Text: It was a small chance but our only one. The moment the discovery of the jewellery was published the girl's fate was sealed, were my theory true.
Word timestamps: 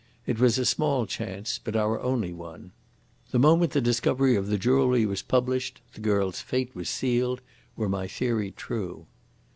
It 0.25 0.39
was 0.39 0.57
a 0.57 0.65
small 0.65 1.05
chance 1.05 1.59
but 1.63 1.75
our 1.75 1.99
only 2.01 2.33
one. 2.33 2.71
The 3.29 3.37
moment 3.37 3.71
the 3.73 3.81
discovery 3.81 4.35
of 4.35 4.47
the 4.47 4.57
jewellery 4.57 5.05
was 5.05 5.21
published 5.21 5.79
the 5.93 6.01
girl's 6.01 6.39
fate 6.41 6.73
was 6.75 6.89
sealed, 6.89 7.39
were 7.75 7.87
my 7.87 8.07
theory 8.07 8.49
true. 8.49 9.05